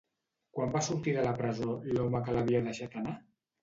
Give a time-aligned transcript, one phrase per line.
[0.59, 3.19] Quan va sortir de la presó l'home que l'havia deixat anar?